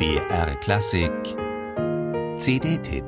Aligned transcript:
BR 0.00 0.56
Klassik 0.60 1.12
CD-Tipp 2.38 3.04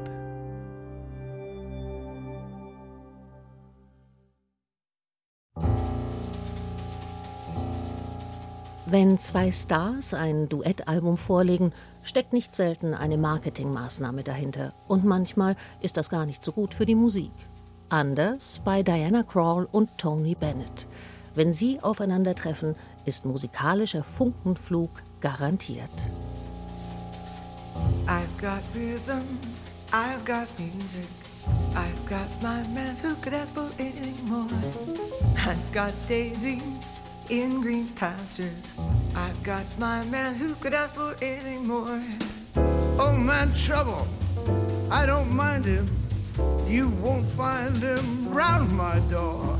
Wenn 8.84 9.18
zwei 9.18 9.50
Stars 9.52 10.12
ein 10.12 10.50
Duettalbum 10.50 11.16
vorlegen, 11.16 11.72
steckt 12.02 12.34
nicht 12.34 12.54
selten 12.54 12.92
eine 12.92 13.16
Marketingmaßnahme 13.16 14.22
dahinter. 14.22 14.74
Und 14.86 15.06
manchmal 15.06 15.56
ist 15.80 15.96
das 15.96 16.10
gar 16.10 16.26
nicht 16.26 16.44
so 16.44 16.52
gut 16.52 16.74
für 16.74 16.84
die 16.84 16.94
Musik. 16.94 17.32
Anders 17.88 18.60
bei 18.62 18.82
Diana 18.82 19.22
Krall 19.22 19.66
und 19.72 19.96
Tony 19.96 20.34
Bennett. 20.34 20.86
Wenn 21.34 21.54
sie 21.54 21.80
aufeinandertreffen, 21.80 22.76
ist 23.06 23.24
musikalischer 23.24 24.04
Funkenflug 24.04 24.90
garantiert. 25.22 25.88
I've 28.08 28.36
got 28.40 28.62
rhythm, 28.74 29.24
I've 29.92 30.24
got 30.24 30.48
music. 30.58 31.08
I've 31.74 32.06
got 32.06 32.42
my 32.42 32.66
man 32.68 32.96
who 32.96 33.14
could 33.16 33.32
ask 33.32 33.54
for 33.54 33.70
anything 33.78 34.28
more. 34.28 34.46
I've 35.38 35.72
got 35.72 35.92
daisies 36.08 37.00
in 37.30 37.60
green 37.60 37.88
pastures. 37.90 38.72
I've 39.14 39.42
got 39.42 39.64
my 39.78 40.04
man 40.06 40.34
who 40.34 40.54
could 40.54 40.74
ask 40.74 40.94
for 40.94 41.14
anything 41.22 41.66
more. 41.66 42.02
Oh 42.98 43.12
man, 43.16 43.52
trouble. 43.54 44.06
I 44.90 45.06
don't 45.06 45.34
mind 45.34 45.64
him. 45.64 45.86
You 46.66 46.88
won't 46.88 47.30
find 47.32 47.76
him 47.76 48.28
round 48.28 48.72
my 48.72 48.98
door. 49.10 49.58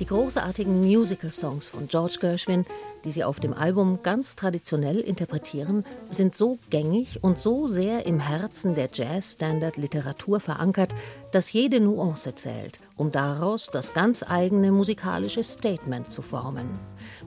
Die 0.00 0.06
großartigen 0.06 0.80
Musical-Songs 0.80 1.68
von 1.68 1.86
George 1.86 2.16
Gershwin, 2.20 2.66
die 3.04 3.12
sie 3.12 3.22
auf 3.22 3.38
dem 3.38 3.54
Album 3.54 4.00
ganz 4.02 4.34
traditionell 4.34 4.98
interpretieren, 4.98 5.84
sind 6.10 6.34
so 6.34 6.58
gängig 6.68 7.22
und 7.22 7.38
so 7.38 7.68
sehr 7.68 8.04
im 8.04 8.18
Herzen 8.18 8.74
der 8.74 8.88
Jazz-Standard-Literatur 8.92 10.40
verankert, 10.40 10.92
dass 11.30 11.52
jede 11.52 11.78
Nuance 11.78 12.34
zählt, 12.34 12.80
um 12.96 13.12
daraus 13.12 13.70
das 13.72 13.94
ganz 13.94 14.24
eigene 14.24 14.72
musikalische 14.72 15.44
Statement 15.44 16.10
zu 16.10 16.22
formen. 16.22 16.68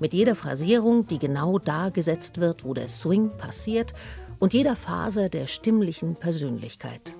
Mit 0.01 0.13
jeder 0.13 0.35
Phrasierung, 0.35 1.07
die 1.07 1.19
genau 1.19 1.59
da 1.59 1.87
gesetzt 1.87 2.37
wird, 2.41 2.65
wo 2.65 2.73
der 2.73 2.89
Swing 2.89 3.29
passiert, 3.37 3.93
und 4.39 4.53
jeder 4.53 4.75
Phase 4.75 5.29
der 5.29 5.47
stimmlichen 5.47 6.15
Persönlichkeit. 6.15 7.16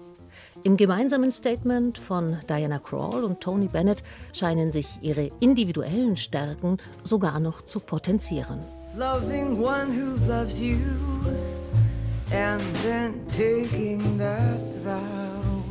Im 0.68 0.76
gemeinsamen 0.76 1.32
Statement 1.32 1.98
von 1.98 2.40
Diana 2.50 2.78
Krall 2.80 3.24
und 3.24 3.40
Tony 3.40 3.70
Bennett 3.70 4.04
scheinen 4.34 4.74
sich 4.74 4.86
ihre 5.00 5.32
individuellen 5.40 6.18
Stärken 6.18 6.76
sogar 7.06 7.40
noch 7.40 7.62
zu 7.62 7.80
potenzieren. 7.80 8.60
Loving 8.98 9.64
one 9.64 9.88
who 9.88 10.18
loves 10.28 10.60
you 10.60 10.76
and 12.34 12.62
then 12.84 13.14
taking 13.30 14.18
that 14.18 14.60
vow. 14.84 15.64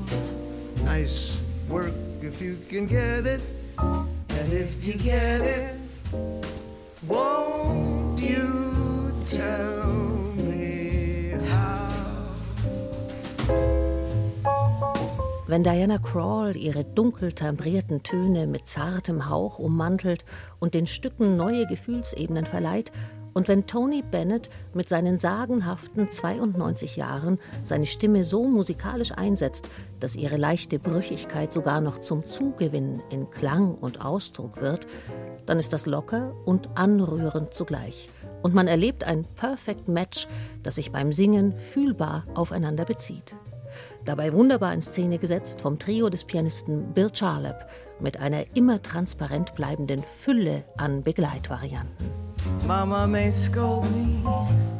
Nice 0.86 1.40
work 1.68 1.92
if 2.22 2.40
you 2.40 2.56
can 2.70 2.86
get 2.86 3.26
it. 3.26 3.42
And 3.76 4.50
if 4.50 4.82
you 4.82 4.94
get 4.94 5.42
it, 5.42 5.74
won't 7.06 8.18
you 8.18 9.12
tell 9.28 9.75
Wenn 15.48 15.62
Diana 15.62 15.98
Krall 15.98 16.56
ihre 16.56 16.84
dunkel 16.84 17.32
timbrierten 17.32 18.02
Töne 18.02 18.48
mit 18.48 18.66
zartem 18.66 19.30
Hauch 19.30 19.60
ummantelt 19.60 20.24
und 20.58 20.74
den 20.74 20.88
Stücken 20.88 21.36
neue 21.36 21.66
Gefühlsebenen 21.66 22.46
verleiht, 22.46 22.90
und 23.32 23.46
wenn 23.48 23.66
Tony 23.66 24.02
Bennett 24.02 24.48
mit 24.72 24.88
seinen 24.88 25.18
sagenhaften 25.18 26.08
92 26.08 26.96
Jahren 26.96 27.38
seine 27.62 27.84
Stimme 27.84 28.24
so 28.24 28.48
musikalisch 28.48 29.12
einsetzt, 29.12 29.68
dass 30.00 30.16
ihre 30.16 30.38
leichte 30.38 30.78
Brüchigkeit 30.78 31.52
sogar 31.52 31.82
noch 31.82 31.98
zum 31.98 32.24
Zugewinn 32.24 33.02
in 33.10 33.30
Klang 33.30 33.74
und 33.74 34.04
Ausdruck 34.04 34.62
wird, 34.62 34.88
dann 35.44 35.58
ist 35.58 35.72
das 35.72 35.84
locker 35.84 36.34
und 36.46 36.70
anrührend 36.76 37.52
zugleich. 37.52 38.08
Und 38.42 38.54
man 38.54 38.66
erlebt 38.68 39.04
ein 39.04 39.26
Perfect 39.36 39.86
Match, 39.86 40.26
das 40.62 40.76
sich 40.76 40.90
beim 40.90 41.12
Singen 41.12 41.54
fühlbar 41.54 42.24
aufeinander 42.34 42.86
bezieht 42.86 43.36
dabei 44.04 44.32
wunderbar 44.32 44.72
in 44.72 44.82
Szene 44.82 45.18
gesetzt 45.18 45.60
vom 45.60 45.78
Trio 45.78 46.08
des 46.08 46.24
Pianisten 46.24 46.92
Bill 46.92 47.10
Charlap 47.12 47.68
mit 48.00 48.20
einer 48.20 48.44
immer 48.54 48.80
transparent 48.82 49.54
bleibenden 49.54 50.02
Fülle 50.02 50.64
an 50.76 51.02
Begleitvarianten. 51.02 52.10
Mama 52.66 53.06
may 53.06 53.30
scold 53.30 53.84
me, 53.92 54.22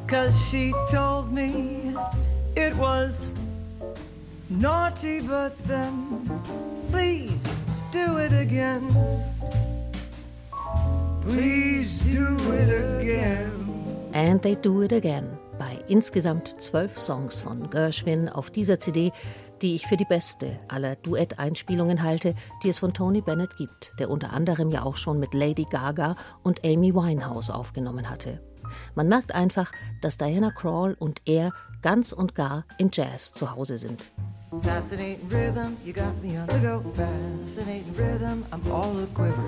cause 0.07 0.35
she 0.51 0.73
told 0.91 1.33
me 1.33 1.95
it 2.55 2.75
was 2.79 3.27
naughty, 4.49 5.21
but 5.21 5.53
then 5.67 6.31
please 6.91 7.43
do 7.93 8.19
it 8.19 8.33
again. 8.33 8.83
Please 11.23 12.01
do 12.01 12.37
it 12.53 13.01
again. 13.01 13.51
And 14.13 14.41
they 14.43 14.55
do 14.55 14.83
it 14.83 14.93
again 14.93 15.27
insgesamt 15.89 16.61
zwölf 16.61 16.99
Songs 16.99 17.41
von 17.41 17.71
Gershwin 17.71 18.29
auf 18.29 18.51
dieser 18.51 18.79
CD, 18.81 19.13
die 19.63 19.75
ich 19.75 19.87
für 19.87 19.97
die 19.97 20.05
beste 20.05 20.59
aller 20.69 20.97
Duetteinspielungen 20.97 22.03
halte, 22.03 22.35
die 22.63 22.69
es 22.69 22.79
von 22.79 22.93
Tony 22.93 23.21
Bennett 23.21 23.57
gibt, 23.57 23.93
der 23.99 24.11
unter 24.11 24.33
anderem 24.33 24.71
ja 24.71 24.83
auch 24.83 24.97
schon 24.97 25.19
mit 25.19 25.35
Lady 25.35 25.67
Gaga 25.71 26.17
und 26.43 26.65
Amy 26.65 26.95
Winehouse 26.95 27.51
aufgenommen 27.51 28.11
hatte. 28.11 28.41
Man 28.95 29.09
merkt 29.09 29.35
einfach, 29.35 29.73
dass 30.03 30.19
Diana 30.19 30.51
Krall 30.51 30.97
und 30.99 31.23
er 31.25 31.53
ganz 31.83 32.13
und 32.13 32.35
gar 32.35 32.65
im 32.79 32.91
Jazz 32.93 33.33
zu 33.33 33.55
Hause 33.55 33.79
sind. 33.79 34.13
Fascinating 34.63 35.29
rhythm, 35.29 35.77
you 35.85 35.93
got 35.93 36.17
me 36.23 36.37
on 36.37 36.47
the 36.47 36.59
go. 36.61 36.81
Fascinating 36.95 37.93
rhythm, 37.95 38.45
I'm 38.53 38.63
all 38.71 38.97
a 39.01 39.07
quiver. 39.07 39.43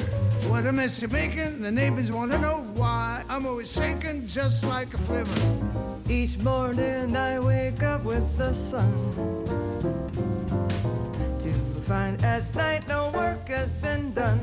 What 0.48 0.66
a 0.66 0.72
mess 0.72 1.00
you're 1.00 1.10
making, 1.10 1.62
the 1.62 1.70
neighbors 1.70 2.10
want 2.10 2.32
to 2.32 2.38
know 2.38 2.64
why. 2.74 3.22
I'm 3.28 3.46
always 3.46 3.70
shaking 3.70 4.26
just 4.26 4.64
like 4.64 4.92
a 4.94 4.98
flivver. 4.98 6.10
Each 6.10 6.36
morning 6.38 7.16
I 7.16 7.38
wake 7.38 7.82
up 7.82 8.04
with 8.04 8.26
the 8.36 8.52
sun. 8.52 8.92
To 11.40 11.52
find 11.82 12.22
at 12.24 12.52
night 12.56 12.88
no 12.88 13.12
work 13.14 13.48
has 13.48 13.70
been 13.80 14.12
done. 14.14 14.40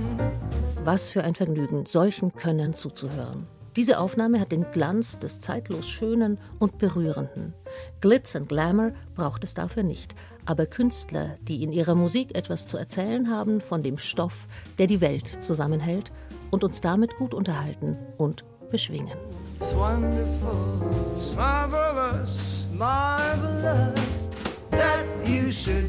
Was 0.85 1.09
für 1.09 1.23
ein 1.23 1.35
Vergnügen, 1.35 1.85
solchen 1.85 2.33
Könnern 2.33 2.73
zuzuhören. 2.73 3.47
Diese 3.75 3.99
Aufnahme 3.99 4.39
hat 4.39 4.53
den 4.53 4.65
Glanz 4.71 5.19
des 5.19 5.41
zeitlos 5.41 5.89
Schönen 5.89 6.37
und 6.59 6.77
Berührenden. 6.77 7.53
Glitz 7.99 8.33
und 8.35 8.47
Glamour 8.47 8.93
braucht 9.15 9.43
es 9.43 9.53
dafür 9.53 9.83
nicht, 9.83 10.15
aber 10.45 10.65
Künstler, 10.65 11.35
die 11.41 11.61
in 11.61 11.73
ihrer 11.73 11.93
Musik 11.93 12.37
etwas 12.37 12.67
zu 12.67 12.77
erzählen 12.77 13.29
haben 13.29 13.59
von 13.59 13.83
dem 13.83 13.97
Stoff, 13.97 14.47
der 14.77 14.87
die 14.87 15.01
Welt 15.01 15.27
zusammenhält 15.27 16.13
und 16.51 16.63
uns 16.63 16.79
damit 16.79 17.17
gut 17.17 17.33
unterhalten 17.33 17.97
und 18.17 18.45
beschwingen. 18.71 19.17
It's 19.59 19.75
wonderful, 19.75 20.89
it's 21.13 21.35
marvelous, 21.35 22.67
marvelous 22.73 24.29
that 24.71 25.05
you 25.25 25.51
should 25.51 25.84